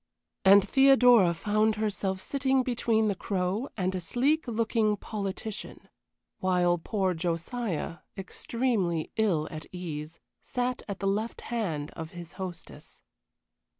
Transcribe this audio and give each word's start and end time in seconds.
And 0.43 0.67
Theodora 0.67 1.31
found 1.35 1.75
herself 1.75 2.19
sitting 2.21 2.63
between 2.63 3.07
the 3.07 3.13
Crow 3.15 3.69
and 3.77 3.93
a 3.93 3.99
sleek 3.99 4.47
looking 4.47 4.97
politician; 4.97 5.89
while 6.39 6.79
poor 6.79 7.13
Josiah, 7.13 7.99
extremely 8.17 9.11
ill 9.17 9.47
at 9.51 9.67
ease, 9.71 10.19
sat 10.41 10.81
at 10.87 11.01
the 11.01 11.07
left 11.07 11.41
hand 11.41 11.91
of 11.91 12.13
his 12.13 12.33
hostess. 12.41 13.03